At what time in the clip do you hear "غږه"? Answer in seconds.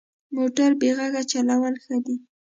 0.97-1.23